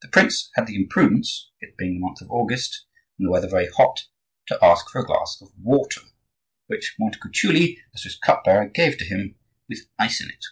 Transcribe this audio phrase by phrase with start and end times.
[0.00, 2.84] The prince had the imprudence—it being the month of August,
[3.16, 6.00] and the weather very hot—to ask for a glass of water,
[6.66, 9.36] which Montecuculi, as his cup bearer, gave to him,
[9.68, 10.44] with ice in it.